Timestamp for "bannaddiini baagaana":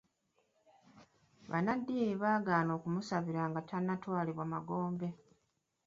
1.49-2.71